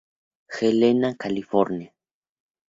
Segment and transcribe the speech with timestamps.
[0.47, 1.93] Helena, California.